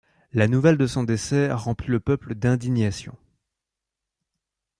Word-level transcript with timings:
La 0.33 0.47
nouvelle 0.47 0.77
de 0.79 0.87
son 0.87 1.03
décès 1.03 1.51
remplit 1.51 1.91
le 1.91 1.99
peuple 1.99 2.33
d’indignation. 2.33 3.15